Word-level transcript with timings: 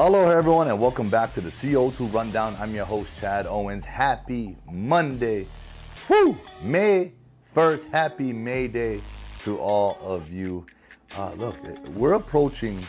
Hello, 0.00 0.30
everyone, 0.30 0.68
and 0.68 0.78
welcome 0.78 1.10
back 1.10 1.34
to 1.34 1.40
the 1.40 1.48
CO2 1.48 2.14
Rundown. 2.14 2.54
I'm 2.60 2.72
your 2.72 2.84
host, 2.84 3.18
Chad 3.18 3.48
Owens. 3.48 3.84
Happy 3.84 4.56
Monday. 4.70 5.44
Woo! 6.08 6.38
May 6.62 7.10
1st. 7.52 7.90
Happy 7.90 8.32
May 8.32 8.68
Day 8.68 9.00
to 9.40 9.58
all 9.58 9.98
of 10.00 10.30
you. 10.30 10.64
Uh, 11.16 11.32
look, 11.32 11.56
we're 11.96 12.12
approaching 12.12 12.80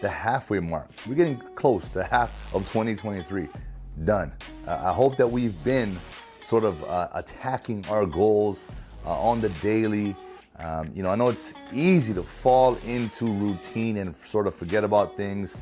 the 0.00 0.08
halfway 0.08 0.58
mark. 0.58 0.90
We're 1.06 1.14
getting 1.14 1.40
close 1.54 1.88
to 1.90 2.02
half 2.02 2.32
of 2.52 2.62
2023 2.62 3.46
done. 4.02 4.32
Uh, 4.66 4.80
I 4.82 4.92
hope 4.92 5.16
that 5.18 5.30
we've 5.30 5.62
been 5.62 5.96
sort 6.42 6.64
of 6.64 6.82
uh, 6.82 7.06
attacking 7.14 7.86
our 7.88 8.04
goals 8.04 8.66
uh, 9.06 9.10
on 9.10 9.40
the 9.40 9.50
daily. 9.60 10.16
Um, 10.58 10.90
you 10.92 11.04
know, 11.04 11.10
I 11.10 11.14
know 11.14 11.28
it's 11.28 11.54
easy 11.72 12.12
to 12.14 12.22
fall 12.24 12.74
into 12.84 13.32
routine 13.32 13.98
and 13.98 14.16
sort 14.16 14.48
of 14.48 14.56
forget 14.56 14.82
about 14.82 15.16
things. 15.16 15.54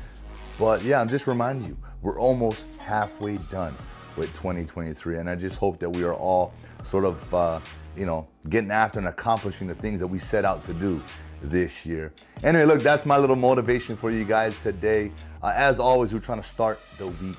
But 0.61 0.83
yeah, 0.83 1.01
I'm 1.01 1.09
just 1.09 1.25
reminding 1.25 1.69
you, 1.69 1.77
we're 2.03 2.19
almost 2.19 2.67
halfway 2.75 3.37
done 3.49 3.73
with 4.15 4.31
2023. 4.33 5.17
And 5.17 5.27
I 5.27 5.33
just 5.33 5.57
hope 5.57 5.79
that 5.79 5.89
we 5.89 6.03
are 6.03 6.13
all 6.13 6.53
sort 6.83 7.03
of, 7.03 7.33
uh, 7.33 7.59
you 7.97 8.05
know, 8.05 8.27
getting 8.47 8.69
after 8.69 8.99
and 8.99 9.07
accomplishing 9.07 9.65
the 9.65 9.73
things 9.73 9.99
that 10.01 10.05
we 10.05 10.19
set 10.19 10.45
out 10.45 10.63
to 10.65 10.73
do 10.75 11.01
this 11.41 11.83
year. 11.83 12.13
Anyway, 12.43 12.65
look, 12.65 12.83
that's 12.83 13.07
my 13.07 13.17
little 13.17 13.35
motivation 13.35 13.95
for 13.95 14.11
you 14.11 14.23
guys 14.23 14.61
today. 14.61 15.11
Uh, 15.41 15.51
as 15.55 15.79
always, 15.79 16.13
we're 16.13 16.19
trying 16.19 16.39
to 16.39 16.47
start 16.47 16.79
the 16.99 17.07
week 17.07 17.37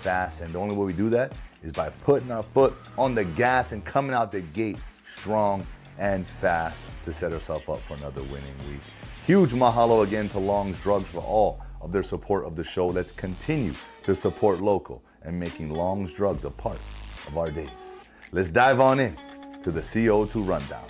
fast. 0.00 0.40
And 0.40 0.54
the 0.54 0.60
only 0.60 0.76
way 0.76 0.86
we 0.86 0.92
do 0.92 1.10
that 1.10 1.32
is 1.64 1.72
by 1.72 1.88
putting 2.04 2.30
our 2.30 2.44
foot 2.54 2.76
on 2.96 3.16
the 3.16 3.24
gas 3.24 3.72
and 3.72 3.84
coming 3.84 4.14
out 4.14 4.30
the 4.30 4.42
gate 4.42 4.78
strong 5.16 5.66
and 5.98 6.24
fast 6.24 6.92
to 7.04 7.12
set 7.12 7.32
ourselves 7.32 7.68
up 7.68 7.80
for 7.80 7.94
another 7.94 8.22
winning 8.22 8.56
week. 8.68 8.80
Huge 9.26 9.54
mahalo 9.54 10.04
again 10.04 10.28
to 10.28 10.38
Longs 10.38 10.80
Drugs 10.82 11.08
for 11.08 11.18
all 11.18 11.60
of 11.80 11.92
their 11.92 12.02
support 12.02 12.44
of 12.44 12.56
the 12.56 12.64
show. 12.64 12.88
Let's 12.88 13.12
continue 13.12 13.74
to 14.04 14.14
support 14.14 14.60
local 14.60 15.02
and 15.22 15.38
making 15.38 15.70
Longs 15.70 16.12
Drugs 16.12 16.44
a 16.44 16.50
part 16.50 16.78
of 17.26 17.36
our 17.36 17.50
days. 17.50 17.68
Let's 18.32 18.50
dive 18.50 18.80
on 18.80 19.00
in 19.00 19.16
to 19.62 19.70
the 19.70 19.80
CO2 19.80 20.46
rundown. 20.46 20.86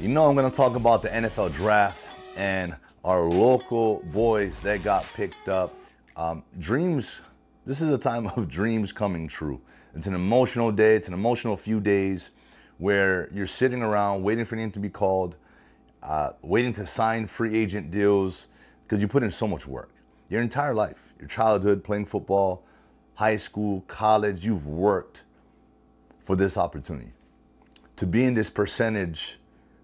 You 0.00 0.08
know, 0.08 0.28
I'm 0.28 0.34
going 0.34 0.50
to 0.50 0.54
talk 0.54 0.76
about 0.76 1.02
the 1.02 1.08
NFL 1.08 1.54
draft 1.54 2.08
and 2.36 2.76
our 3.04 3.22
local 3.22 4.02
boys 4.12 4.60
that 4.60 4.82
got 4.82 5.04
picked 5.14 5.48
up. 5.48 5.74
Um, 6.16 6.42
dreams, 6.58 7.20
this 7.64 7.80
is 7.80 7.90
a 7.90 7.98
time 7.98 8.26
of 8.36 8.48
dreams 8.48 8.92
coming 8.92 9.28
true. 9.28 9.60
It's 9.94 10.06
an 10.06 10.14
emotional 10.14 10.72
day, 10.72 10.96
it's 10.96 11.08
an 11.08 11.14
emotional 11.14 11.56
few 11.56 11.80
days 11.80 12.30
where 12.78 13.30
you're 13.32 13.46
sitting 13.46 13.82
around 13.82 14.22
waiting 14.22 14.44
for 14.44 14.56
your 14.56 14.62
name 14.62 14.72
to 14.72 14.80
be 14.80 14.90
called, 14.90 15.36
uh, 16.04 16.30
waiting 16.42 16.72
to 16.74 16.86
sign 16.86 17.26
free 17.26 17.56
agent 17.56 17.90
deals 17.90 18.46
because 18.84 19.00
you 19.00 19.08
put 19.08 19.22
in 19.22 19.30
so 19.30 19.48
much 19.48 19.66
work. 19.66 19.90
Your 20.28 20.42
entire 20.42 20.74
life, 20.74 21.12
your 21.18 21.28
childhood, 21.28 21.82
playing 21.82 22.06
football, 22.06 22.64
high 23.14 23.36
school, 23.36 23.82
college, 23.88 24.44
you've 24.44 24.66
worked 24.66 25.22
for 26.20 26.36
this 26.36 26.56
opportunity 26.56 27.12
to 27.96 28.06
be 28.06 28.24
in 28.24 28.34
this 28.34 28.50
percentage 28.50 29.38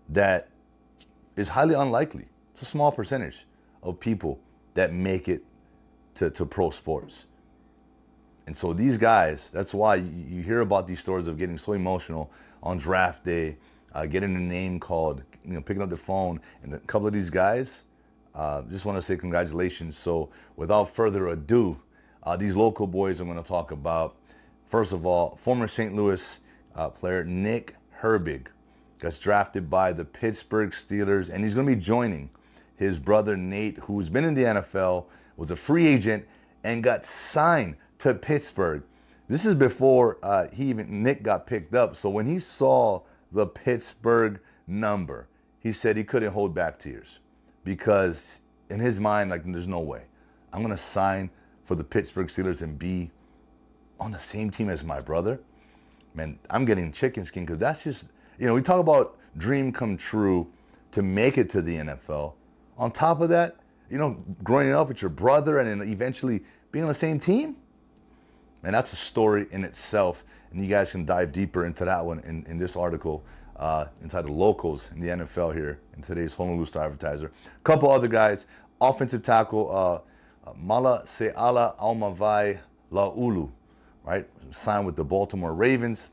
that 0.08 0.48
is 1.36 1.48
highly 1.48 1.74
unlikely. 1.74 2.26
It's 2.52 2.62
a 2.62 2.66
small 2.66 2.92
percentage 2.92 3.46
of 3.82 3.98
people 4.00 4.40
that 4.74 4.92
make 4.92 5.28
it 5.28 5.42
to, 6.16 6.30
to 6.30 6.44
pro 6.44 6.70
sports. 6.70 7.26
And 8.46 8.56
so 8.56 8.72
these 8.72 8.96
guys, 8.96 9.50
that's 9.50 9.72
why 9.72 9.96
you 9.96 10.42
hear 10.42 10.60
about 10.60 10.86
these 10.86 11.00
stories 11.00 11.28
of 11.28 11.38
getting 11.38 11.56
so 11.56 11.72
emotional 11.72 12.30
on 12.62 12.78
draft 12.78 13.24
day, 13.24 13.56
uh, 13.94 14.06
getting 14.06 14.34
a 14.36 14.40
name 14.40 14.78
called, 14.80 15.22
you 15.44 15.52
know, 15.52 15.60
picking 15.60 15.82
up 15.82 15.90
the 15.90 15.96
phone. 15.96 16.40
And 16.62 16.74
a 16.74 16.78
couple 16.80 17.06
of 17.06 17.12
these 17.12 17.30
guys, 17.30 17.84
uh, 18.34 18.62
just 18.62 18.84
want 18.84 18.96
to 18.96 19.02
say 19.02 19.16
congratulations. 19.16 19.96
So 19.96 20.30
without 20.56 20.90
further 20.90 21.28
ado, 21.28 21.80
uh, 22.22 22.36
these 22.36 22.56
local 22.56 22.86
boys 22.86 23.20
I'm 23.20 23.26
going 23.28 23.42
to 23.42 23.48
talk 23.48 23.72
about. 23.72 24.16
First 24.68 24.92
of 24.92 25.04
all, 25.06 25.36
former 25.36 25.66
St. 25.66 25.94
Louis 25.94 26.40
uh, 26.76 26.90
player 26.90 27.24
Nick 27.24 27.74
Herbig 28.00 28.46
gets 29.00 29.18
drafted 29.18 29.68
by 29.70 29.92
the 29.92 30.04
Pittsburgh 30.04 30.70
Steelers, 30.70 31.30
and 31.30 31.42
he's 31.42 31.54
going 31.54 31.66
to 31.66 31.74
be 31.74 31.80
joining 31.80 32.30
his 32.76 32.98
brother 32.98 33.36
Nate, 33.36 33.78
who's 33.78 34.08
been 34.08 34.24
in 34.24 34.34
the 34.34 34.44
NFL, 34.44 35.06
was 35.36 35.50
a 35.50 35.56
free 35.56 35.86
agent, 35.86 36.26
and 36.64 36.82
got 36.82 37.04
signed 37.04 37.76
to 37.98 38.14
Pittsburgh. 38.14 38.82
This 39.28 39.44
is 39.44 39.54
before 39.54 40.18
uh, 40.22 40.48
he 40.52 40.64
even 40.64 41.02
Nick 41.02 41.22
got 41.22 41.46
picked 41.46 41.74
up. 41.74 41.96
So 41.96 42.10
when 42.10 42.26
he 42.26 42.38
saw 42.38 43.02
the 43.32 43.46
Pittsburgh 43.46 44.40
number, 44.66 45.28
he 45.60 45.72
said 45.72 45.96
he 45.96 46.04
couldn't 46.04 46.32
hold 46.32 46.54
back 46.54 46.78
tears 46.78 47.18
because 47.64 48.40
in 48.68 48.80
his 48.80 49.00
mind, 49.00 49.30
like, 49.30 49.44
there's 49.44 49.68
no 49.68 49.80
way 49.80 50.02
I'm 50.52 50.62
gonna 50.62 50.76
sign 50.76 51.30
for 51.64 51.74
the 51.74 51.84
Pittsburgh 51.84 52.26
Steelers 52.26 52.62
and 52.62 52.78
be 52.78 53.10
on 53.98 54.10
the 54.10 54.18
same 54.18 54.50
team 54.50 54.68
as 54.68 54.82
my 54.84 55.00
brother. 55.00 55.40
Man, 56.14 56.38
I'm 56.48 56.64
getting 56.64 56.90
chicken 56.90 57.24
skin 57.24 57.44
because 57.44 57.58
that's 57.58 57.84
just 57.84 58.10
you 58.38 58.46
know 58.46 58.54
we 58.54 58.62
talk 58.62 58.80
about 58.80 59.16
dream 59.36 59.72
come 59.72 59.96
true 59.96 60.50
to 60.92 61.02
make 61.02 61.38
it 61.38 61.48
to 61.50 61.62
the 61.62 61.76
NFL. 61.76 62.34
On 62.76 62.90
top 62.90 63.20
of 63.20 63.28
that, 63.28 63.56
you 63.90 63.98
know, 63.98 64.22
growing 64.42 64.72
up 64.72 64.88
with 64.88 65.02
your 65.02 65.10
brother 65.10 65.58
and 65.58 65.80
then 65.80 65.88
eventually 65.88 66.42
being 66.72 66.84
on 66.84 66.88
the 66.88 66.94
same 66.94 67.20
team, 67.20 67.56
and 68.64 68.74
that's 68.74 68.92
a 68.92 68.96
story 68.96 69.46
in 69.50 69.64
itself. 69.64 70.24
And 70.52 70.62
you 70.62 70.68
guys 70.68 70.92
can 70.92 71.04
dive 71.04 71.32
deeper 71.32 71.64
into 71.64 71.84
that 71.84 72.04
one 72.04 72.20
in, 72.20 72.44
in 72.46 72.58
this 72.58 72.76
article 72.76 73.22
uh, 73.56 73.86
entitled 74.02 74.36
Locals 74.36 74.90
in 74.92 75.00
the 75.00 75.08
NFL 75.08 75.54
here 75.54 75.80
in 75.94 76.02
today's 76.02 76.34
Honolulu 76.34 76.66
Star 76.66 76.84
Advertiser. 76.84 77.30
A 77.46 77.62
couple 77.62 77.90
other 77.90 78.08
guys, 78.08 78.46
offensive 78.80 79.22
tackle 79.22 79.70
uh, 79.70 80.52
Mala 80.56 81.06
Sala 81.06 81.74
Aumavae 81.80 82.58
Laulu, 82.90 83.50
right? 84.04 84.26
Signed 84.50 84.86
with 84.86 84.96
the 84.96 85.04
Baltimore 85.04 85.54
Ravens. 85.54 86.10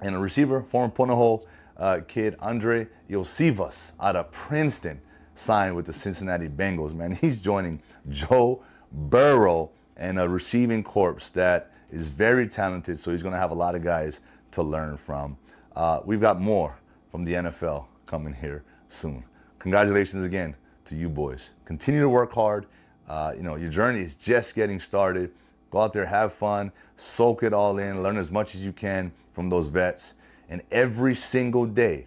And 0.00 0.14
a 0.14 0.18
receiver, 0.18 0.62
former 0.62 0.92
Punahou 0.92 1.44
uh, 1.76 2.00
kid 2.06 2.36
Andre 2.40 2.86
Iosivas 3.10 3.92
out 4.00 4.16
of 4.16 4.30
Princeton, 4.30 5.00
signed 5.34 5.76
with 5.76 5.86
the 5.86 5.92
Cincinnati 5.92 6.48
Bengals. 6.48 6.94
Man, 6.94 7.12
he's 7.20 7.40
joining 7.40 7.80
Joe 8.08 8.62
Burrow 8.90 9.70
and 9.96 10.18
a 10.18 10.28
receiving 10.28 10.82
corps 10.82 11.30
that 11.30 11.72
is 11.90 12.08
very 12.08 12.48
talented, 12.48 12.98
so 12.98 13.10
he's 13.10 13.22
going 13.22 13.32
to 13.32 13.38
have 13.38 13.50
a 13.50 13.54
lot 13.54 13.74
of 13.74 13.82
guys 13.82 14.20
to 14.52 14.62
learn 14.62 14.96
from. 14.96 15.36
Uh, 15.74 16.00
we've 16.04 16.20
got 16.20 16.40
more 16.40 16.76
from 17.10 17.24
the 17.24 17.34
NFL 17.34 17.86
coming 18.06 18.34
here 18.34 18.64
soon. 18.88 19.24
Congratulations 19.58 20.24
again 20.24 20.54
to 20.84 20.94
you 20.94 21.08
boys. 21.08 21.50
Continue 21.64 22.00
to 22.00 22.08
work 22.08 22.32
hard. 22.32 22.66
Uh, 23.08 23.32
you 23.36 23.42
know, 23.42 23.56
your 23.56 23.70
journey 23.70 24.00
is 24.00 24.16
just 24.16 24.54
getting 24.54 24.80
started. 24.80 25.30
Go 25.70 25.80
out 25.80 25.92
there, 25.92 26.06
have 26.06 26.32
fun, 26.32 26.72
soak 26.96 27.42
it 27.42 27.52
all 27.52 27.78
in, 27.78 28.02
learn 28.02 28.16
as 28.16 28.30
much 28.30 28.54
as 28.54 28.64
you 28.64 28.72
can 28.72 29.12
from 29.32 29.48
those 29.48 29.68
vets. 29.68 30.14
And 30.48 30.62
every 30.70 31.14
single 31.14 31.66
day, 31.66 32.06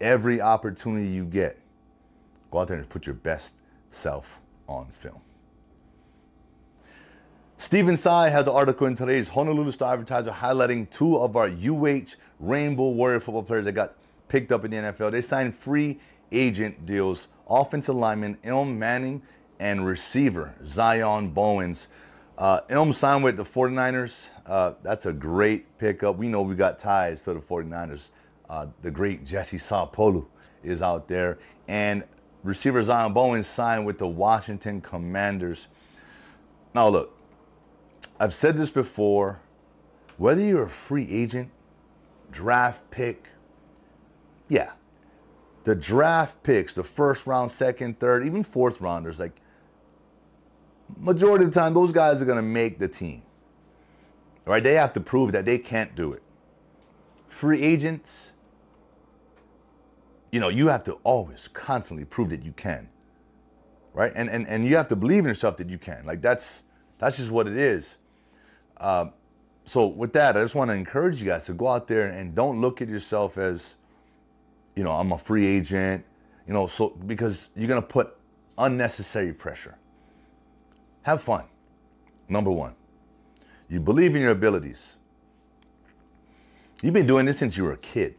every 0.00 0.40
opportunity 0.40 1.08
you 1.08 1.24
get, 1.24 1.58
go 2.50 2.58
out 2.60 2.68
there 2.68 2.78
and 2.78 2.88
put 2.88 3.06
your 3.06 3.16
best 3.16 3.56
self 3.90 4.40
on 4.68 4.86
film. 4.92 5.20
Stephen 7.60 7.94
Tsai 7.94 8.30
has 8.30 8.46
an 8.46 8.54
article 8.54 8.86
in 8.86 8.94
today's 8.94 9.28
Honolulu 9.28 9.70
Star 9.70 9.92
Advertiser 9.92 10.30
highlighting 10.30 10.88
two 10.88 11.18
of 11.18 11.36
our 11.36 11.46
UH 11.46 12.14
Rainbow 12.38 12.88
Warrior 12.88 13.20
football 13.20 13.42
players 13.42 13.66
that 13.66 13.72
got 13.72 13.96
picked 14.28 14.50
up 14.50 14.64
in 14.64 14.70
the 14.70 14.78
NFL. 14.78 15.10
They 15.10 15.20
signed 15.20 15.54
free 15.54 16.00
agent 16.32 16.86
deals, 16.86 17.28
offensive 17.46 17.96
lineman 17.96 18.38
Ilm 18.44 18.78
Manning 18.78 19.20
and 19.58 19.84
receiver 19.84 20.54
Zion 20.64 21.32
Bowens. 21.32 21.88
Uh, 22.38 22.62
Ilm 22.70 22.94
signed 22.94 23.22
with 23.22 23.36
the 23.36 23.44
49ers. 23.44 24.30
Uh, 24.46 24.72
that's 24.82 25.04
a 25.04 25.12
great 25.12 25.76
pickup. 25.76 26.16
We 26.16 26.28
know 26.28 26.40
we 26.40 26.54
got 26.54 26.78
ties 26.78 27.24
to 27.24 27.34
the 27.34 27.40
49ers. 27.40 28.08
Uh, 28.48 28.68
the 28.80 28.90
great 28.90 29.26
Jesse 29.26 29.58
Sapolu 29.58 30.26
is 30.64 30.80
out 30.80 31.08
there. 31.08 31.38
And 31.68 32.04
receiver 32.42 32.82
Zion 32.82 33.12
Bowens 33.12 33.46
signed 33.46 33.84
with 33.84 33.98
the 33.98 34.08
Washington 34.08 34.80
Commanders. 34.80 35.68
Now, 36.72 36.88
look, 36.88 37.19
I've 38.20 38.34
said 38.34 38.56
this 38.58 38.68
before. 38.70 39.40
Whether 40.18 40.42
you're 40.42 40.64
a 40.64 40.70
free 40.70 41.08
agent, 41.10 41.50
draft 42.30 42.88
pick, 42.90 43.28
yeah, 44.50 44.72
the 45.64 45.74
draft 45.74 46.42
picks, 46.42 46.74
the 46.74 46.84
first 46.84 47.26
round, 47.26 47.50
second, 47.50 47.98
third, 47.98 48.26
even 48.26 48.42
fourth 48.42 48.82
rounders, 48.82 49.18
like 49.18 49.40
majority 50.98 51.46
of 51.46 51.52
the 51.52 51.58
time, 51.58 51.72
those 51.72 51.90
guys 51.90 52.20
are 52.20 52.26
going 52.26 52.36
to 52.36 52.42
make 52.42 52.78
the 52.78 52.88
team. 52.88 53.22
Right? 54.44 54.62
They 54.62 54.74
have 54.74 54.92
to 54.92 55.00
prove 55.00 55.32
that 55.32 55.46
they 55.46 55.58
can't 55.58 55.94
do 55.94 56.12
it. 56.12 56.22
Free 57.26 57.62
agents, 57.62 58.32
you 60.30 60.40
know, 60.40 60.48
you 60.48 60.68
have 60.68 60.82
to 60.84 60.94
always 61.04 61.48
constantly 61.48 62.04
prove 62.04 62.28
that 62.30 62.42
you 62.42 62.52
can. 62.52 62.90
Right? 63.94 64.12
And 64.14 64.28
and 64.28 64.46
and 64.46 64.66
you 64.66 64.76
have 64.76 64.88
to 64.88 64.96
believe 64.96 65.20
in 65.20 65.28
yourself 65.28 65.56
that 65.56 65.70
you 65.70 65.78
can. 65.78 66.04
Like 66.04 66.20
that's 66.20 66.64
that's 66.98 67.16
just 67.16 67.30
what 67.30 67.46
it 67.46 67.56
is. 67.56 67.96
Um, 68.80 69.12
so 69.64 69.86
with 69.86 70.12
that, 70.14 70.36
I 70.36 70.42
just 70.42 70.54
want 70.56 70.70
to 70.70 70.74
encourage 70.74 71.20
you 71.20 71.26
guys 71.26 71.44
to 71.44 71.52
go 71.52 71.68
out 71.68 71.86
there 71.86 72.08
and 72.08 72.34
don't 72.34 72.60
look 72.60 72.82
at 72.82 72.88
yourself 72.88 73.38
as, 73.38 73.76
you 74.74 74.82
know, 74.82 74.92
I'm 74.92 75.12
a 75.12 75.18
free 75.18 75.46
agent. 75.46 76.04
You 76.46 76.54
know, 76.54 76.66
so 76.66 76.90
because 77.06 77.50
you're 77.54 77.68
gonna 77.68 77.82
put 77.82 78.16
unnecessary 78.58 79.32
pressure. 79.32 79.76
Have 81.02 81.22
fun. 81.22 81.44
Number 82.28 82.50
one. 82.50 82.74
You 83.68 83.78
believe 83.78 84.16
in 84.16 84.22
your 84.22 84.32
abilities. 84.32 84.96
You've 86.82 86.94
been 86.94 87.06
doing 87.06 87.26
this 87.26 87.38
since 87.38 87.56
you 87.56 87.64
were 87.64 87.74
a 87.74 87.78
kid. 87.78 88.16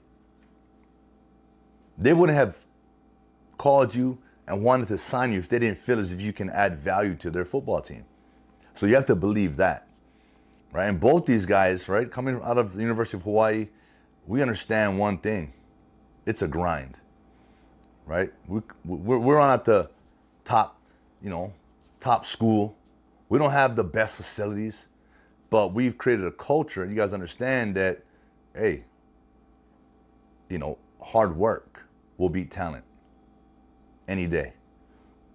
They 1.98 2.14
wouldn't 2.14 2.38
have 2.38 2.64
called 3.57 3.94
you 3.94 4.18
and 4.48 4.64
wanted 4.64 4.88
to 4.88 4.98
sign 4.98 5.31
you 5.31 5.40
if 5.40 5.50
they 5.50 5.60
didn't 5.60 5.78
feel 5.78 6.00
as 6.00 6.12
if 6.12 6.22
you 6.22 6.31
can 6.31 6.50
add 6.50 6.78
value 6.78 7.16
to 7.16 7.30
their 7.30 7.46
football 7.46 7.81
team. 7.81 8.06
So 8.74 8.86
you 8.86 8.96
have 8.96 9.06
to 9.07 9.16
believe 9.16 9.57
that, 9.57 9.88
right? 10.71 10.88
And 10.88 11.00
both 11.00 11.25
these 11.25 11.45
guys, 11.45 11.88
right, 11.89 12.09
coming 12.09 12.39
out 12.44 12.57
of 12.57 12.73
the 12.73 12.81
University 12.81 13.18
of 13.18 13.23
Hawaii, 13.23 13.68
we 14.27 14.41
understand 14.41 14.97
one 15.00 15.18
thing: 15.18 15.53
it's 16.25 16.41
a 16.41 16.47
grind, 16.47 16.97
right? 18.06 18.31
We, 18.47 18.62
we're, 18.85 19.18
we're 19.18 19.39
on 19.39 19.50
at 19.50 19.65
the 19.65 19.89
top, 20.44 20.79
you 21.21 21.29
know, 21.29 21.53
top 22.00 22.25
school. 22.25 22.75
We 23.29 23.39
don't 23.39 23.51
have 23.51 23.75
the 23.75 23.83
best 23.83 24.18
facilities, 24.18 24.88
but 25.50 25.73
we've 25.73 25.97
created 25.97 26.25
a 26.25 26.31
culture. 26.31 26.85
You 26.85 26.95
guys 26.95 27.13
understand 27.13 27.75
that, 27.75 28.03
hey, 28.53 28.83
you 30.50 30.57
know, 30.57 30.77
hard 31.01 31.35
work 31.35 31.85
will 32.18 32.29
beat 32.29 32.51
talent 32.51 32.83
any 34.07 34.27
day, 34.27 34.53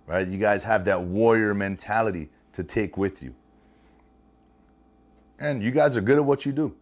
right? 0.07 0.29
You 0.29 0.39
guys 0.39 0.63
have 0.65 0.85
that 0.85 1.01
warrior 1.01 1.55
mentality 1.55 2.29
to 2.53 2.63
take 2.63 2.97
with 2.97 3.23
you. 3.23 3.35
And 5.39 5.63
you 5.63 5.71
guys 5.71 5.97
are 5.97 6.01
good 6.01 6.17
at 6.17 6.25
what 6.25 6.47
you 6.47 6.53
do, 6.53 6.75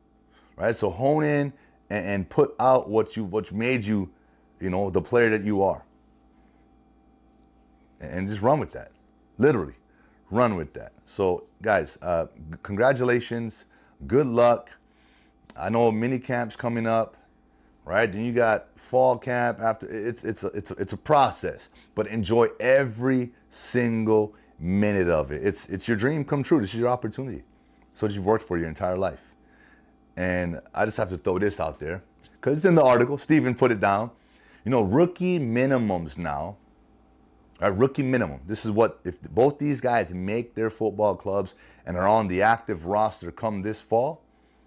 right? 0.56 0.74
So 0.74 0.90
hone 0.90 1.24
in 1.24 1.52
and, 1.90 2.06
and 2.06 2.28
put 2.28 2.54
out 2.60 2.88
what 2.88 3.16
you 3.16 3.24
what 3.24 3.52
made 3.52 3.84
you, 3.84 4.10
you 4.60 4.70
know, 4.70 4.90
the 4.90 5.02
player 5.02 5.30
that 5.30 5.44
you 5.44 5.62
are. 5.62 5.84
And 8.00 8.28
just 8.28 8.42
run 8.42 8.60
with 8.60 8.72
that, 8.72 8.92
literally, 9.38 9.74
run 10.30 10.56
with 10.56 10.72
that. 10.74 10.92
So 11.06 11.44
guys, 11.62 11.98
uh, 12.02 12.26
congratulations, 12.62 13.64
good 14.06 14.26
luck. 14.26 14.70
I 15.56 15.68
know 15.68 15.90
mini 15.90 16.18
camps 16.18 16.56
coming 16.56 16.86
up 16.86 17.16
right? 17.84 18.10
Then 18.10 18.24
you 18.24 18.32
got 18.32 18.68
fall 18.76 19.18
camp 19.18 19.60
after 19.60 19.88
it's 19.88 20.24
it's 20.24 20.44
a, 20.44 20.48
it's 20.48 20.70
a, 20.70 20.74
it's 20.74 20.92
a 20.92 20.96
process, 20.96 21.68
but 21.94 22.06
enjoy 22.06 22.48
every 22.60 23.32
single 23.50 24.34
minute 24.58 25.08
of 25.08 25.32
it. 25.32 25.44
It's 25.44 25.68
it's 25.68 25.86
your 25.86 25.96
dream 25.96 26.24
come 26.24 26.42
true. 26.42 26.60
This 26.60 26.74
is 26.74 26.80
your 26.80 26.88
opportunity. 26.88 27.42
So 27.94 28.06
that 28.06 28.14
you've 28.14 28.24
worked 28.24 28.44
for 28.44 28.58
your 28.58 28.68
entire 28.68 28.98
life. 28.98 29.20
And 30.16 30.60
I 30.74 30.84
just 30.84 30.96
have 30.96 31.08
to 31.08 31.16
throw 31.16 31.38
this 31.38 31.60
out 31.60 31.78
there 31.78 32.02
because 32.32 32.58
it's 32.58 32.66
in 32.66 32.74
the 32.74 32.84
article. 32.84 33.18
Stephen 33.18 33.54
put 33.54 33.70
it 33.70 33.80
down. 33.80 34.10
You 34.64 34.70
know, 34.70 34.82
rookie 34.82 35.38
minimums 35.38 36.18
now. 36.18 36.56
A 37.60 37.72
rookie 37.72 38.02
minimum. 38.02 38.40
This 38.46 38.64
is 38.64 38.72
what 38.72 38.98
if 39.04 39.22
both 39.22 39.58
these 39.58 39.80
guys 39.80 40.12
make 40.12 40.54
their 40.54 40.70
football 40.70 41.14
clubs 41.14 41.54
and 41.86 41.96
are 41.96 42.08
on 42.08 42.26
the 42.26 42.42
active 42.42 42.86
roster 42.86 43.30
come 43.30 43.62
this 43.62 43.80
fall, 43.80 44.22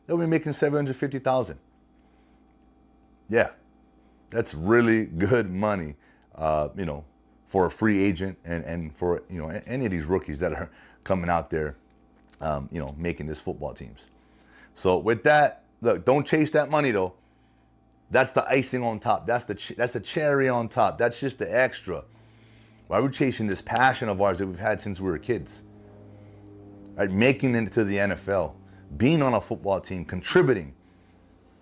they'll 0.05 0.17
be 0.17 0.25
making 0.25 0.53
seven 0.53 0.77
hundred 0.77 0.95
fifty 0.95 1.19
thousand. 1.19 1.59
Yeah, 3.27 3.49
that's 4.29 4.53
really 4.53 5.05
good 5.05 5.51
money, 5.51 5.95
uh, 6.35 6.69
you 6.77 6.85
know, 6.85 7.03
for 7.45 7.65
a 7.65 7.71
free 7.71 8.01
agent 8.01 8.37
and, 8.45 8.63
and 8.63 8.95
for, 8.95 9.21
you 9.29 9.37
know, 9.37 9.49
any 9.67 9.85
of 9.85 9.91
these 9.91 10.05
rookies 10.05 10.39
that 10.39 10.53
are 10.53 10.69
coming 11.03 11.29
out 11.29 11.49
there, 11.49 11.75
um, 12.41 12.69
you 12.71 12.79
know, 12.79 12.93
making 12.97 13.27
this 13.27 13.39
football 13.39 13.73
teams. 13.73 14.01
So 14.73 14.97
with 14.97 15.23
that, 15.23 15.63
look, 15.81 16.05
don't 16.05 16.25
chase 16.25 16.51
that 16.51 16.69
money 16.69 16.91
though. 16.91 17.13
That's 18.09 18.31
the 18.31 18.47
icing 18.47 18.83
on 18.83 18.99
top. 18.99 19.27
That's 19.27 19.45
the 19.45 19.73
that's 19.75 19.93
the 19.93 19.99
cherry 19.99 20.47
on 20.47 20.69
top. 20.69 20.97
That's 20.97 21.19
just 21.19 21.39
the 21.39 21.53
extra. 21.53 22.03
Why 22.87 23.01
we're 23.01 23.09
chasing 23.09 23.47
this 23.47 23.61
passion 23.61 24.07
of 24.07 24.21
ours 24.21 24.37
that 24.37 24.47
we've 24.47 24.59
had 24.59 24.79
since 24.79 24.99
we 25.01 25.09
were 25.09 25.17
kids. 25.17 25.63
Right, 26.95 27.11
making 27.11 27.53
it 27.53 27.71
to 27.73 27.83
the 27.83 27.97
NFL, 27.97 28.53
being 28.95 29.21
on 29.21 29.35
a 29.35 29.41
football 29.41 29.79
team, 29.79 30.03
contributing, 30.03 30.73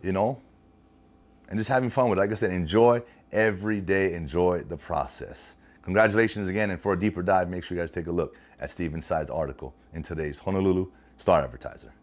you 0.02 0.14
know, 0.14 0.40
and 1.50 1.58
just 1.58 1.70
having 1.70 1.90
fun 1.90 2.10
with 2.10 2.18
it. 2.20 2.22
Like 2.22 2.32
I 2.32 2.36
said, 2.36 2.52
enjoy 2.52 3.02
every 3.34 3.82
day, 3.82 4.14
enjoy 4.14 4.64
the 4.64 4.78
process. 4.78 5.56
Congratulations 5.82 6.48
again, 6.48 6.70
and 6.70 6.82
for 6.82 6.94
a 6.94 7.00
deeper 7.00 7.22
dive, 7.22 7.50
make 7.50 7.64
sure 7.64 7.78
you 7.78 7.84
guys 7.84 7.92
take 7.92 8.08
a 8.08 8.12
look 8.12 8.38
at 8.60 8.70
Stephen 8.70 9.02
Tsai's 9.02 9.30
article 9.30 9.74
in 9.94 10.04
today's 10.04 10.40
Honolulu 10.40 10.88
Star 11.18 11.44
Advertiser. 11.44 11.94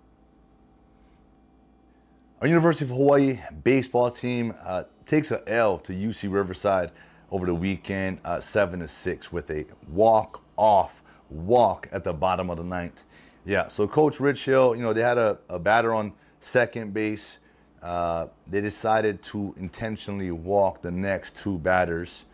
Our 2.41 2.49
University 2.49 2.85
of 2.85 2.91
Hawaii 2.91 3.41
baseball 3.63 4.11
team 4.11 4.55
uh, 4.65 4.85
takes 5.07 5.31
a 5.31 5.49
L 5.49 5.79
to 5.81 5.93
UC 5.93 6.33
Riverside 6.33 6.91
over 7.31 7.47
the 7.47 7.55
weekend, 7.55 8.19
uh, 8.25 8.41
seven 8.41 8.81
to 8.81 8.89
six, 8.89 9.33
with 9.33 9.51
a 9.51 9.65
walk-off 9.89 11.03
walk 11.31 11.89
at 11.93 12.05
the 12.05 12.13
bottom 12.13 12.51
of 12.51 12.59
the 12.59 12.65
ninth. 12.65 13.05
Yeah, 13.45 13.69
so 13.69 13.87
Coach 13.89 14.21
Rich 14.21 14.45
Hill, 14.45 14.77
you 14.77 14.83
know, 14.83 14.93
they 14.93 15.03
had 15.03 15.19
a, 15.19 15.39
a 15.49 15.59
batter 15.59 15.95
on 15.95 16.13
second 16.41 16.93
base 16.93 17.39
uh, 17.83 18.29
they 18.47 18.61
decided 18.61 19.21
to 19.23 19.55
intentionally 19.59 20.31
walk 20.31 20.83
the 20.83 20.91
next 20.91 21.35
two 21.35 21.59
batters 21.59 22.25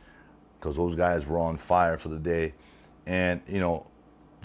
because 0.60 0.76
those 0.76 0.94
guys 0.94 1.26
were 1.26 1.38
on 1.38 1.56
fire 1.56 1.96
for 1.96 2.10
the 2.10 2.18
day 2.18 2.52
and, 3.06 3.40
you 3.48 3.58
know, 3.58 3.86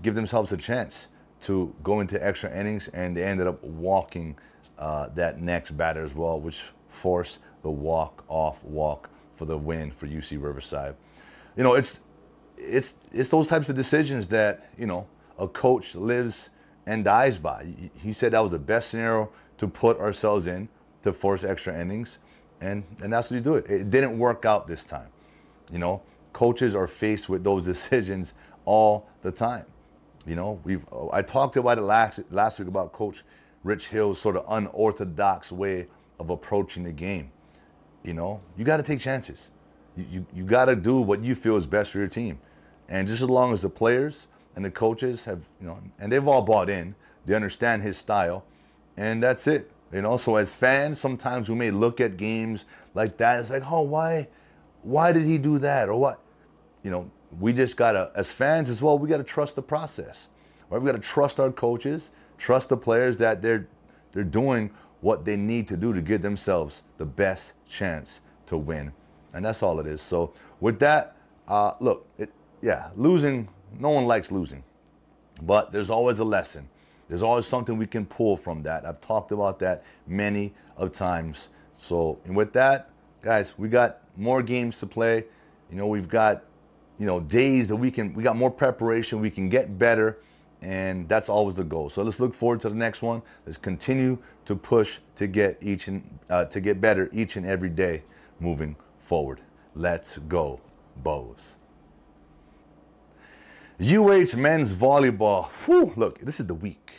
give 0.03 0.13
themselves 0.13 0.51
a 0.51 0.57
chance 0.57 1.07
to 1.41 1.73
go 1.81 2.00
into 2.00 2.23
extra 2.23 2.55
innings. 2.55 2.89
And 2.89 3.17
they 3.17 3.23
ended 3.23 3.47
up 3.47 3.63
walking 3.63 4.38
uh, 4.77 5.09
that 5.15 5.41
next 5.41 5.71
batter 5.71 6.03
as 6.03 6.13
well, 6.13 6.39
which 6.39 6.71
forced 6.89 7.39
the 7.63 7.71
walk 7.71 8.23
off 8.27 8.63
walk 8.63 9.09
for 9.35 9.45
the 9.45 9.57
win 9.57 9.91
for 9.91 10.07
UC 10.07 10.41
Riverside. 10.41 10.95
You 11.57 11.63
know, 11.63 11.73
it's 11.73 12.01
it's 12.57 13.05
it's 13.11 13.29
those 13.29 13.47
types 13.47 13.69
of 13.69 13.75
decisions 13.75 14.27
that 14.27 14.69
you 14.77 14.85
know 14.85 15.07
a 15.39 15.47
coach 15.47 15.95
lives 15.95 16.50
and 16.85 17.03
dies 17.03 17.38
by. 17.38 17.67
He 18.01 18.13
said 18.13 18.33
that 18.33 18.39
was 18.39 18.51
the 18.51 18.59
best 18.59 18.89
scenario 18.89 19.29
to 19.57 19.67
put 19.67 20.00
ourselves 20.00 20.47
in 20.47 20.69
to 21.03 21.13
force 21.13 21.44
extra 21.44 21.79
innings, 21.79 22.19
and 22.61 22.83
and 23.01 23.11
that's 23.11 23.31
what 23.31 23.38
you 23.38 23.44
do. 23.44 23.55
It, 23.55 23.69
it 23.69 23.89
didn't 23.89 24.17
work 24.17 24.45
out 24.45 24.67
this 24.67 24.83
time. 24.83 25.07
You 25.71 25.79
know, 25.79 26.01
coaches 26.33 26.75
are 26.75 26.88
faced 26.88 27.29
with 27.29 27.44
those 27.44 27.65
decisions 27.73 28.33
all 28.65 29.09
the 29.21 29.31
time. 29.31 29.65
You 30.25 30.35
know, 30.35 30.59
we've 30.63 30.85
uh, 30.91 31.09
I 31.11 31.21
talked 31.21 31.57
about 31.57 31.77
it 31.77 31.81
last 31.81 32.19
last 32.31 32.59
week 32.59 32.67
about 32.67 32.93
Coach 32.93 33.23
Rich 33.63 33.88
Hill's 33.88 34.19
sort 34.19 34.36
of 34.36 34.45
unorthodox 34.48 35.51
way 35.51 35.88
of 36.19 36.29
approaching 36.29 36.83
the 36.83 36.91
game. 36.91 37.31
You 38.03 38.13
know, 38.13 38.41
you 38.57 38.65
got 38.65 38.77
to 38.77 38.83
take 38.83 39.00
chances. 39.00 39.50
You, 39.95 40.05
you, 40.09 40.25
you 40.33 40.43
got 40.43 40.65
to 40.65 40.75
do 40.75 41.01
what 41.01 41.24
you 41.24 41.36
feel 41.36 41.55
is 41.55 41.65
best 41.65 41.91
for 41.91 42.00
your 42.00 42.07
team. 42.07 42.39
And 42.89 43.07
just 43.07 43.21
as 43.21 43.29
long 43.29 43.53
as 43.53 43.62
the 43.62 43.69
players 43.69 44.27
and 44.55 44.63
the 44.63 44.71
coaches 44.71 45.25
have, 45.25 45.48
you 45.62 45.67
know, 45.67 45.79
and 46.00 46.12
they've 46.12 46.27
all 46.27 46.41
bought 46.41 46.69
in, 46.69 46.95
they 47.25 47.33
understand 47.33 47.81
his 47.81 47.98
style, 47.98 48.45
and 48.98 49.24
that's 49.24 49.48
it. 49.48 49.71
You 49.91 50.01
know, 50.01 50.17
so 50.17 50.36
as 50.36 50.55
fans, 50.55 51.00
sometimes 51.00 51.50
we 51.50 51.55
may 51.55 51.71
look 51.71 52.01
at 52.01 52.17
games 52.17 52.65
like 52.93 53.17
that. 53.17 53.39
It's 53.39 53.51
like, 53.51 53.63
oh, 53.71 53.81
why, 53.81 54.27
why 54.81 55.12
did 55.13 55.24
he 55.24 55.38
do 55.38 55.59
that, 55.59 55.88
or 55.88 55.95
what? 55.95 56.19
You 56.83 56.91
know, 56.91 57.12
we 57.39 57.53
just 57.53 57.77
gotta, 57.77 58.11
as 58.15 58.31
fans 58.33 58.69
as 58.69 58.81
well, 58.81 58.97
we 58.97 59.09
gotta 59.09 59.23
trust 59.23 59.55
the 59.55 59.61
process. 59.61 60.27
Right? 60.69 60.81
We 60.81 60.85
gotta 60.85 60.99
trust 60.99 61.39
our 61.39 61.51
coaches, 61.51 62.11
trust 62.37 62.69
the 62.69 62.77
players 62.77 63.17
that 63.17 63.41
they're 63.41 63.67
they're 64.11 64.23
doing 64.23 64.69
what 65.01 65.25
they 65.25 65.35
need 65.35 65.67
to 65.67 65.77
do 65.77 65.93
to 65.93 66.01
give 66.01 66.21
themselves 66.21 66.83
the 66.97 67.05
best 67.05 67.53
chance 67.67 68.19
to 68.45 68.57
win, 68.57 68.93
and 69.33 69.43
that's 69.43 69.63
all 69.63 69.79
it 69.79 69.87
is. 69.87 70.01
So 70.01 70.33
with 70.59 70.79
that, 70.79 71.15
uh, 71.47 71.73
look, 71.79 72.07
it, 72.17 72.31
yeah, 72.61 72.89
losing. 72.95 73.49
No 73.79 73.89
one 73.89 74.05
likes 74.05 74.31
losing, 74.31 74.63
but 75.41 75.71
there's 75.71 75.89
always 75.89 76.19
a 76.19 76.23
lesson. 76.23 76.69
There's 77.09 77.23
always 77.23 77.45
something 77.45 77.77
we 77.77 77.87
can 77.87 78.05
pull 78.05 78.37
from 78.37 78.63
that. 78.63 78.85
I've 78.85 79.01
talked 79.01 79.31
about 79.31 79.59
that 79.59 79.83
many 80.07 80.53
of 80.77 80.91
times. 80.91 81.49
So, 81.75 82.19
and 82.25 82.35
with 82.35 82.53
that, 82.53 82.89
guys, 83.21 83.57
we 83.57 83.67
got 83.67 83.99
more 84.15 84.41
games 84.41 84.79
to 84.79 84.85
play. 84.85 85.25
You 85.69 85.77
know, 85.77 85.87
we've 85.87 86.07
got, 86.07 86.43
you 87.00 87.05
know, 87.05 87.19
days 87.19 87.67
that 87.67 87.75
we 87.75 87.91
can, 87.91 88.13
we 88.13 88.23
got 88.23 88.35
more 88.35 88.51
preparation, 88.51 89.19
we 89.19 89.29
can 89.29 89.50
get 89.50 89.77
better, 89.77 90.19
and 90.62 91.09
that's 91.09 91.29
always 91.29 91.55
the 91.55 91.63
goal. 91.63 91.89
So 91.89 92.03
let's 92.03 92.19
look 92.19 92.33
forward 92.33 92.62
to 92.62 92.69
the 92.69 92.75
next 92.75 93.01
one. 93.01 93.21
Let's 93.45 93.57
continue 93.57 94.17
to 94.45 94.55
push 94.55 95.00
to 95.17 95.27
get 95.27 95.57
each 95.62 95.88
and 95.88 96.19
uh, 96.29 96.45
to 96.45 96.62
get 96.62 96.79
better 96.79 97.09
each 97.12 97.35
and 97.35 97.45
every 97.45 97.69
day 97.69 98.03
moving 98.39 98.75
forward. 99.00 99.41
Let's 99.75 100.17
go, 100.17 100.62
Bows. 100.97 101.55
UH 103.81 104.38
men's 104.38 104.73
volleyball. 104.73 105.50
Whew, 105.65 105.93
look, 105.95 106.19
this 106.19 106.39
is 106.39 106.45
the 106.45 106.53
week. 106.53 106.91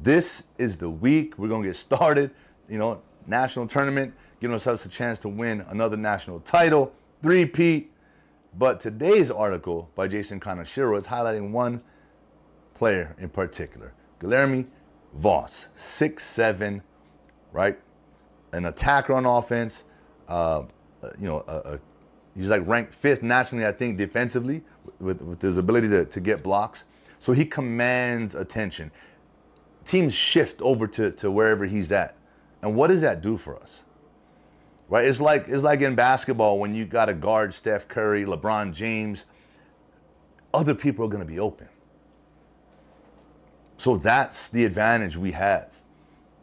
This 0.00 0.44
is 0.58 0.76
the 0.76 0.90
week 0.90 1.38
we're 1.38 1.48
gonna 1.48 1.66
get 1.66 1.76
started. 1.76 2.32
You 2.68 2.78
know, 2.78 3.00
national 3.26 3.66
tournament, 3.66 4.12
giving 4.40 4.52
ourselves 4.52 4.84
a 4.84 4.88
chance 4.88 5.18
to 5.20 5.28
win 5.28 5.64
another 5.68 5.96
national 5.96 6.40
title, 6.40 6.92
three-peat. 7.22 7.93
But 8.56 8.80
today's 8.80 9.30
article 9.30 9.90
by 9.94 10.08
Jason 10.08 10.38
Kaneshiro 10.40 10.96
is 10.96 11.06
highlighting 11.06 11.50
one 11.50 11.82
player 12.74 13.16
in 13.18 13.28
particular, 13.28 13.94
Guilherme 14.20 14.66
Voss, 15.14 15.68
six-seven, 15.74 16.82
right? 17.52 17.78
An 18.52 18.66
attacker 18.66 19.14
on 19.14 19.26
offense, 19.26 19.84
uh, 20.28 20.62
you 21.18 21.26
know, 21.26 21.44
a, 21.46 21.74
a 21.74 21.80
He's 22.36 22.48
like 22.48 22.66
ranked 22.66 22.94
fifth 22.94 23.22
nationally, 23.22 23.64
I 23.64 23.72
think, 23.72 23.96
defensively 23.96 24.64
with, 24.98 25.22
with 25.22 25.40
his 25.40 25.56
ability 25.56 25.88
to, 25.90 26.04
to 26.04 26.20
get 26.20 26.42
blocks. 26.42 26.84
So 27.20 27.32
he 27.32 27.44
commands 27.44 28.34
attention. 28.34 28.90
Teams 29.84 30.12
shift 30.12 30.60
over 30.60 30.86
to, 30.88 31.12
to 31.12 31.30
wherever 31.30 31.64
he's 31.64 31.92
at. 31.92 32.16
And 32.62 32.74
what 32.74 32.88
does 32.88 33.02
that 33.02 33.20
do 33.20 33.36
for 33.36 33.56
us? 33.56 33.84
Right? 34.94 35.06
It's 35.06 35.20
like 35.20 35.48
it's 35.48 35.64
like 35.64 35.80
in 35.80 35.96
basketball 35.96 36.60
when 36.60 36.72
you 36.72 36.84
got 36.84 37.06
to 37.06 37.14
guard 37.14 37.52
Steph 37.52 37.88
Curry, 37.88 38.24
LeBron 38.24 38.72
James, 38.72 39.24
other 40.54 40.72
people 40.72 41.04
are 41.04 41.08
going 41.08 41.18
to 41.18 41.26
be 41.26 41.40
open. 41.40 41.68
So 43.76 43.96
that's 43.96 44.50
the 44.50 44.64
advantage 44.64 45.16
we 45.16 45.32
have. 45.32 45.80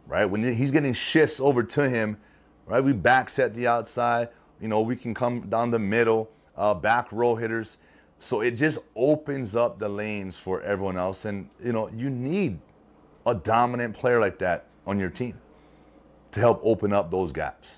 Right? 0.06 0.26
When 0.26 0.44
he's 0.54 0.70
getting 0.70 0.92
shifts 0.92 1.40
over 1.40 1.64
to 1.64 1.90
him, 1.90 2.18
right? 2.66 2.84
We 2.84 2.92
back 2.92 3.30
set 3.30 3.54
the 3.54 3.68
outside. 3.68 4.28
You 4.60 4.68
know, 4.68 4.82
we 4.82 4.98
can 4.98 5.14
come 5.14 5.48
down 5.48 5.72
the 5.72 5.80
middle, 5.80 6.30
uh, 6.58 6.74
back 6.74 7.10
row 7.14 7.36
hitters. 7.36 7.78
So 8.20 8.42
it 8.42 8.58
just 8.58 8.80
opens 8.98 9.56
up 9.56 9.80
the 9.80 9.88
lanes 9.88 10.36
for 10.36 10.62
everyone 10.62 10.98
else. 10.98 11.24
And, 11.24 11.50
you 11.64 11.72
know, 11.72 11.90
you 11.96 12.10
need 12.10 12.60
a 13.26 13.34
dominant 13.34 13.96
player 13.96 14.20
like 14.20 14.40
that 14.40 14.66
on 14.86 15.00
your 15.00 15.10
team 15.10 15.40
to 16.34 16.42
help 16.42 16.60
open 16.66 16.92
up 16.92 17.12
those 17.12 17.32
gaps. 17.32 17.78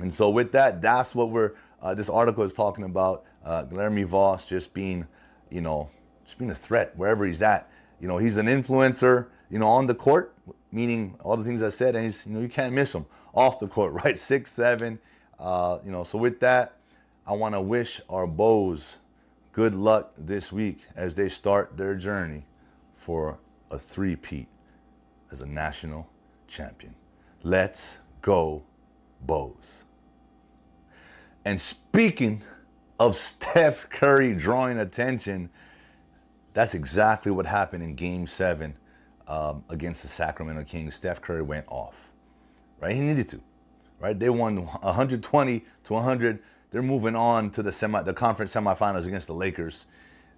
And 0.00 0.12
so 0.12 0.30
with 0.30 0.52
that, 0.52 0.80
that's 0.80 1.14
what 1.14 1.30
we're, 1.30 1.52
uh, 1.80 1.94
this 1.94 2.08
article 2.08 2.44
is 2.44 2.54
talking 2.54 2.84
about. 2.84 3.24
Uh, 3.44 3.64
Guilherme 3.64 4.04
Voss 4.06 4.46
just 4.46 4.72
being, 4.72 5.06
you 5.50 5.60
know, 5.60 5.90
just 6.24 6.38
being 6.38 6.50
a 6.50 6.54
threat 6.54 6.96
wherever 6.96 7.26
he's 7.26 7.42
at. 7.42 7.70
You 8.00 8.08
know, 8.08 8.18
he's 8.18 8.36
an 8.36 8.46
influencer, 8.46 9.28
you 9.50 9.58
know, 9.58 9.68
on 9.68 9.86
the 9.86 9.94
court, 9.94 10.34
meaning 10.70 11.16
all 11.22 11.36
the 11.36 11.44
things 11.44 11.62
I 11.62 11.68
said, 11.68 11.94
and 11.94 12.04
he's, 12.04 12.26
you 12.26 12.32
know, 12.32 12.40
you 12.40 12.48
can't 12.48 12.74
miss 12.74 12.94
him 12.94 13.06
off 13.34 13.58
the 13.58 13.68
court, 13.68 13.92
right? 14.04 14.18
Six, 14.18 14.50
seven, 14.52 14.98
uh, 15.38 15.78
you 15.84 15.90
know, 15.90 16.04
so 16.04 16.18
with 16.18 16.40
that, 16.40 16.76
I 17.26 17.34
want 17.34 17.54
to 17.54 17.60
wish 17.60 18.00
our 18.08 18.26
Bows 18.26 18.96
good 19.52 19.74
luck 19.74 20.12
this 20.16 20.50
week 20.50 20.80
as 20.96 21.14
they 21.14 21.28
start 21.28 21.76
their 21.76 21.94
journey 21.94 22.44
for 22.96 23.38
a 23.70 23.78
three-peat 23.78 24.48
as 25.30 25.40
a 25.40 25.46
national 25.46 26.08
champion. 26.48 26.94
Let's 27.42 27.98
go, 28.20 28.62
Bows. 29.20 29.81
And 31.44 31.60
speaking 31.60 32.42
of 32.98 33.16
Steph 33.16 33.88
Curry 33.90 34.34
drawing 34.34 34.78
attention, 34.78 35.50
that's 36.52 36.74
exactly 36.74 37.32
what 37.32 37.46
happened 37.46 37.82
in 37.82 37.94
Game 37.94 38.26
7 38.26 38.76
um, 39.26 39.64
against 39.68 40.02
the 40.02 40.08
Sacramento 40.08 40.64
Kings. 40.64 40.94
Steph 40.94 41.20
Curry 41.20 41.42
went 41.42 41.66
off, 41.68 42.12
right? 42.80 42.94
He 42.94 43.00
needed 43.00 43.28
to, 43.30 43.40
right? 43.98 44.18
They 44.18 44.30
won 44.30 44.58
120 44.58 45.64
to 45.84 45.92
100 45.92 46.42
they're 46.72 46.82
moving 46.82 47.14
on 47.14 47.50
to 47.50 47.62
the 47.62 47.70
semi, 47.70 48.02
the 48.02 48.14
conference 48.14 48.54
semifinals 48.54 49.06
against 49.06 49.26
the 49.26 49.34
Lakers. 49.34 49.84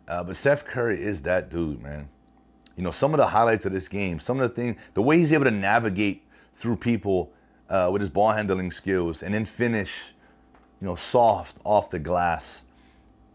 Uh, 0.06 0.22
but 0.24 0.36
Steph 0.36 0.64
Curry 0.64 1.00
is 1.00 1.22
that 1.22 1.48
dude, 1.48 1.80
man. 1.80 2.08
You 2.76 2.82
know, 2.82 2.90
some 2.90 3.14
of 3.14 3.18
the 3.18 3.26
highlights 3.28 3.64
of 3.64 3.72
this 3.72 3.86
game, 3.86 4.18
some 4.18 4.40
of 4.40 4.48
the 4.48 4.54
things, 4.54 4.76
the 4.94 5.02
way 5.02 5.16
he's 5.16 5.32
able 5.32 5.44
to 5.44 5.52
navigate 5.52 6.24
through 6.54 6.76
people 6.76 7.32
uh, 7.70 7.88
with 7.92 8.02
his 8.02 8.10
ball 8.10 8.32
handling 8.32 8.72
skills, 8.72 9.22
and 9.22 9.32
then 9.32 9.44
finish, 9.44 10.12
you 10.84 10.90
know, 10.90 10.96
soft 10.96 11.56
off 11.64 11.88
the 11.88 11.98
glass, 11.98 12.60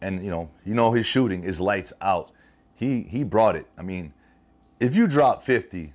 and 0.02 0.24
you 0.24 0.30
know, 0.30 0.52
you 0.64 0.76
know 0.76 0.92
his 0.92 1.08
shooting 1.08 1.44
is 1.44 1.60
lights 1.60 1.92
out. 2.00 2.30
He 2.76 3.02
he 3.02 3.24
brought 3.24 3.56
it. 3.56 3.66
I 3.76 3.82
mean, 3.82 4.14
if 4.80 4.96
you 4.96 5.08
drop 5.08 5.42
50 5.42 5.92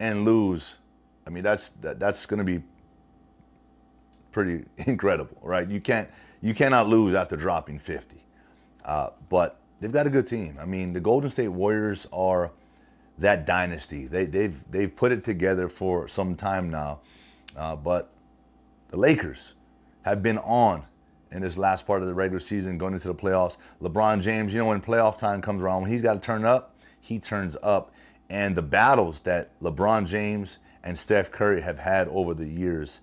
and 0.00 0.24
lose, 0.24 0.74
I 1.28 1.30
mean 1.30 1.44
that's 1.44 1.68
that, 1.80 2.00
that's 2.00 2.26
going 2.26 2.38
to 2.38 2.44
be 2.44 2.60
pretty 4.32 4.64
incredible, 4.78 5.38
right? 5.42 5.68
You 5.70 5.80
can't 5.80 6.08
you 6.40 6.54
cannot 6.54 6.88
lose 6.88 7.14
after 7.14 7.36
dropping 7.36 7.78
50. 7.78 8.16
Uh, 8.84 9.10
but 9.28 9.60
they've 9.78 9.92
got 9.92 10.08
a 10.08 10.10
good 10.10 10.26
team. 10.26 10.58
I 10.60 10.64
mean, 10.64 10.92
the 10.92 10.98
Golden 10.98 11.30
State 11.30 11.46
Warriors 11.46 12.08
are 12.12 12.50
that 13.18 13.46
dynasty. 13.46 14.08
They, 14.08 14.24
they've 14.24 14.60
they've 14.72 14.94
put 14.94 15.12
it 15.12 15.22
together 15.22 15.68
for 15.68 16.08
some 16.08 16.34
time 16.34 16.68
now, 16.68 16.98
uh, 17.56 17.76
but 17.76 18.10
the 18.88 18.96
Lakers 18.96 19.53
have 20.04 20.22
been 20.22 20.38
on 20.38 20.84
in 21.32 21.42
this 21.42 21.58
last 21.58 21.86
part 21.86 22.00
of 22.00 22.06
the 22.06 22.14
regular 22.14 22.38
season, 22.38 22.78
going 22.78 22.94
into 22.94 23.08
the 23.08 23.14
playoffs. 23.14 23.56
LeBron 23.82 24.22
James, 24.22 24.52
you 24.52 24.60
know, 24.60 24.66
when 24.66 24.80
playoff 24.80 25.18
time 25.18 25.42
comes 25.42 25.60
around, 25.60 25.82
when 25.82 25.90
he's 25.90 26.02
got 26.02 26.14
to 26.14 26.20
turn 26.20 26.44
up, 26.44 26.76
he 27.00 27.18
turns 27.18 27.56
up. 27.62 27.90
And 28.30 28.54
the 28.54 28.62
battles 28.62 29.20
that 29.20 29.58
LeBron 29.60 30.06
James 30.06 30.58
and 30.84 30.96
Steph 30.98 31.30
Curry 31.30 31.60
have 31.60 31.78
had 31.78 32.08
over 32.08 32.34
the 32.34 32.46
years 32.46 33.00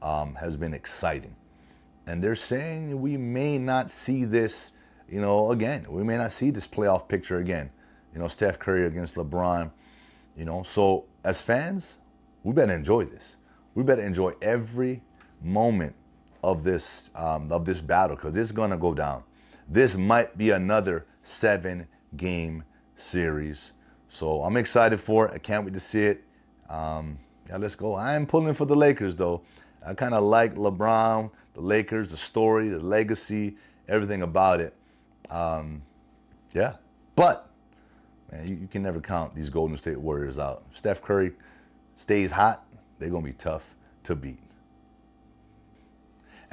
um, 0.00 0.36
has 0.36 0.56
been 0.56 0.72
exciting. 0.72 1.36
And 2.06 2.22
they're 2.22 2.36
saying 2.36 3.00
we 3.00 3.16
may 3.16 3.58
not 3.58 3.90
see 3.90 4.24
this, 4.24 4.70
you 5.08 5.20
know, 5.20 5.50
again. 5.52 5.86
We 5.88 6.04
may 6.04 6.16
not 6.16 6.32
see 6.32 6.50
this 6.50 6.66
playoff 6.66 7.08
picture 7.08 7.38
again. 7.38 7.70
You 8.14 8.20
know, 8.20 8.28
Steph 8.28 8.58
Curry 8.58 8.86
against 8.86 9.16
LeBron. 9.16 9.70
You 10.36 10.44
know, 10.44 10.62
so 10.62 11.06
as 11.24 11.42
fans, 11.42 11.98
we 12.42 12.52
better 12.52 12.72
enjoy 12.72 13.04
this. 13.06 13.36
We 13.74 13.82
better 13.82 14.02
enjoy 14.02 14.34
every 14.40 15.02
moment 15.42 15.94
of 16.44 16.62
this 16.62 17.10
um, 17.14 17.50
of 17.50 17.64
this 17.64 17.80
battle 17.80 18.16
because 18.16 18.36
it's 18.36 18.52
gonna 18.52 18.76
go 18.76 18.92
down. 18.92 19.22
This 19.68 19.96
might 19.96 20.36
be 20.36 20.50
another 20.50 21.06
seven 21.22 21.86
game 22.16 22.64
series. 22.96 23.72
So 24.10 24.42
I'm 24.42 24.56
excited 24.56 25.00
for 25.00 25.26
it. 25.26 25.34
I 25.34 25.38
can't 25.38 25.64
wait 25.64 25.74
to 25.74 25.80
see 25.80 26.04
it. 26.04 26.22
Um, 26.68 27.18
yeah, 27.48 27.56
let's 27.56 27.74
go. 27.74 27.94
I 27.94 28.14
am 28.14 28.26
pulling 28.26 28.52
for 28.52 28.66
the 28.66 28.76
Lakers 28.76 29.16
though. 29.16 29.40
I 29.84 29.94
kind 29.94 30.14
of 30.14 30.22
like 30.24 30.54
LeBron, 30.54 31.30
the 31.54 31.60
Lakers, 31.60 32.10
the 32.10 32.16
story, 32.16 32.68
the 32.68 32.78
legacy, 32.78 33.56
everything 33.88 34.22
about 34.22 34.60
it. 34.60 34.74
Um, 35.30 35.82
yeah, 36.52 36.74
but 37.16 37.50
man, 38.30 38.46
you, 38.46 38.56
you, 38.56 38.68
can 38.68 38.82
never 38.82 39.00
count 39.00 39.34
these 39.34 39.48
Golden 39.48 39.76
State 39.76 39.98
Warriors 39.98 40.38
out. 40.38 40.64
Steph 40.72 41.02
Curry 41.02 41.32
stays 41.96 42.30
hot, 42.30 42.66
they're 42.98 43.10
gonna 43.10 43.24
be 43.24 43.32
tough 43.32 43.74
to 44.04 44.14
beat. 44.14 44.43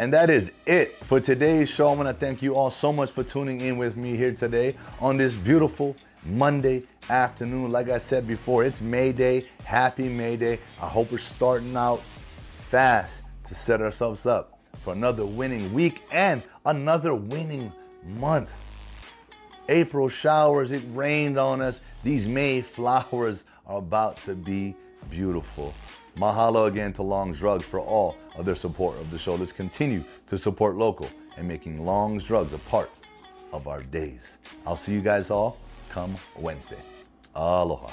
And 0.02 0.12
that 0.16 0.32
is 0.32 0.52
it 0.66 0.98
for 1.06 1.20
today's 1.20 1.70
show. 1.70 1.90
I 1.90 1.94
want 1.94 2.10
to 2.10 2.14
thank 2.16 2.42
you 2.42 2.56
all 2.56 2.72
so 2.72 2.92
much 2.92 3.12
for 3.12 3.24
tuning 3.24 3.62
in 3.62 3.78
with 3.78 3.96
me 3.96 4.16
here 4.16 4.34
today 4.34 4.76
on 5.00 5.16
this 5.16 5.36
beautiful 5.36 5.96
Monday 6.26 6.88
afternoon. 7.08 7.72
Like 7.72 7.88
I 7.88 8.00
said 8.00 8.26
before, 8.26 8.66
it's 8.66 8.82
May 8.82 9.12
Day. 9.12 9.46
Happy 9.64 10.10
May 10.10 10.38
Day. 10.38 10.58
I 10.82 10.88
hope 10.88 11.12
we're 11.12 11.20
starting 11.20 11.76
out 11.76 12.02
fast 12.02 13.22
to 13.48 13.54
set 13.54 13.80
ourselves 13.80 14.26
up 14.26 14.58
for 14.74 14.92
another 14.94 15.24
winning 15.24 15.72
week 15.72 16.02
and 16.12 16.42
another 16.66 17.14
winning 17.14 17.72
month. 18.04 18.60
April 19.70 20.10
showers, 20.10 20.72
it 20.72 20.82
rained 20.94 21.38
on 21.38 21.62
us. 21.62 21.80
These 22.04 22.28
May 22.28 22.64
flowers 22.64 23.44
are 23.68 23.78
about 23.78 24.18
to 24.24 24.34
be 24.34 24.74
beautiful. 25.12 25.76
Mahalo 26.18 26.68
again 26.68 26.92
to 26.94 27.04
Longs 27.04 27.38
Drugs 27.38 27.66
for 27.66 27.80
all 27.80 28.18
of 28.36 28.46
their 28.46 28.56
support 28.56 28.98
of 28.98 29.12
the 29.12 29.18
show. 29.18 29.36
Let's 29.36 29.52
continue 29.52 30.04
to 30.28 30.38
support 30.38 30.76
local 30.76 31.10
and 31.38 31.48
making 31.48 31.86
Longs 31.86 32.26
Drugs 32.26 32.54
a 32.54 32.58
part 32.60 32.90
of 33.54 33.68
our 33.68 33.82
days. 33.84 34.38
I'll 34.66 34.76
see 34.76 34.94
you 34.94 35.02
guys 35.02 35.32
all 35.32 35.58
come 35.90 36.16
Wednesday. 36.40 36.80
Aloha. 37.36 37.92